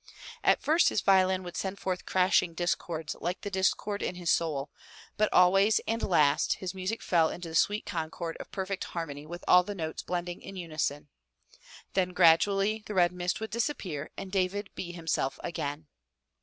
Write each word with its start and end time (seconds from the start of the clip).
At 0.43 0.63
first 0.63 0.89
his 0.89 1.01
violin 1.01 1.43
would 1.43 1.55
send 1.55 1.77
forth 1.77 2.07
crashing 2.07 2.55
discords 2.55 3.15
like 3.21 3.41
the 3.41 3.51
discord 3.51 4.01
in 4.01 4.15
his 4.15 4.31
soul, 4.31 4.71
but 5.15 5.31
always 5.31 5.79
at 5.87 6.01
last 6.01 6.53
his 6.53 6.73
music 6.73 7.03
fell 7.03 7.29
into 7.29 7.49
the 7.49 7.53
sweet 7.53 7.85
concord 7.85 8.35
of 8.39 8.49
perfect 8.51 8.83
harmony 8.95 9.27
with 9.27 9.45
all 9.47 9.61
the 9.61 9.75
notes 9.75 10.01
blending 10.01 10.41
in 10.41 10.55
unison. 10.55 11.09
Then 11.93 12.13
gradually 12.13 12.81
the 12.87 12.95
red 12.95 13.11
mist 13.11 13.39
would 13.41 13.51
disappear 13.51 14.09
and 14.17 14.31
David 14.31 14.71
be 14.73 14.91
himself 14.91 15.39
again. 15.43 15.85